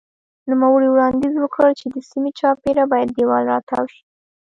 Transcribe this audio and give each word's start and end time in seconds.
نوموړي 0.49 0.87
وړاندیز 0.91 1.35
وکړ 1.39 1.67
چې 1.79 1.85
د 1.93 1.95
سیمې 2.09 2.31
چاپېره 2.39 2.83
باید 2.91 3.09
دېوال 3.17 3.43
راتاو 3.53 3.83
شي. 3.93 4.01